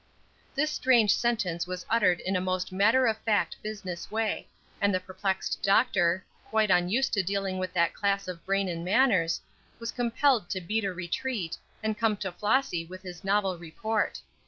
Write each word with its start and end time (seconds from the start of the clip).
This 0.55 0.71
strange 0.71 1.13
sentence 1.15 1.67
was 1.67 1.85
uttered 1.87 2.21
in 2.21 2.35
a 2.35 2.41
most 2.41 2.71
matter 2.71 3.05
of 3.05 3.19
fact 3.19 3.61
business 3.61 4.09
way, 4.09 4.47
and 4.81 4.91
the 4.91 4.99
perplexed 4.99 5.61
doctor, 5.61 6.25
quite 6.49 6.71
unused 6.71 7.13
to 7.13 7.21
dealing 7.21 7.59
with 7.59 7.71
that 7.73 7.93
class 7.93 8.27
of 8.27 8.43
brain 8.43 8.67
and 8.67 8.83
manners, 8.83 9.41
was 9.79 9.91
compelled 9.91 10.49
to 10.49 10.59
beat 10.59 10.85
a 10.85 10.91
retreat, 10.91 11.55
and 11.83 11.99
come 11.99 12.17
to 12.17 12.31
Flossy 12.31 12.83
with 12.83 13.03
his 13.03 13.23
novel 13.23 13.59
report. 13.59 14.19